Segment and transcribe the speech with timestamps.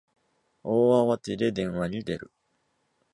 [0.63, 2.31] 大慌てで電話に出る